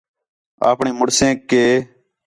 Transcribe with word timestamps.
آپݨے 0.69 0.89
مڑسیک 0.99 1.37
کہ 1.49 1.63